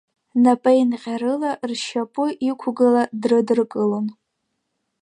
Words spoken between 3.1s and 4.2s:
дрыдыркылон.